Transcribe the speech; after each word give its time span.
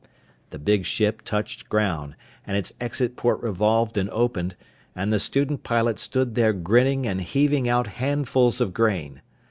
The 0.49 0.57
big 0.57 0.87
ship 0.87 1.21
touched 1.21 1.69
ground, 1.69 2.15
and 2.47 2.57
its 2.57 2.73
exit 2.81 3.15
port 3.15 3.39
revolved 3.43 3.99
and 3.99 4.09
opened, 4.09 4.55
and 4.95 5.13
the 5.13 5.19
student 5.19 5.61
pilot 5.61 5.99
stood 5.99 6.33
there 6.33 6.53
grinning 6.53 7.05
and 7.05 7.21
heaving 7.21 7.69
out 7.69 7.85
handfuls 7.85 8.59
of 8.61 8.73
grain. 8.73 9.21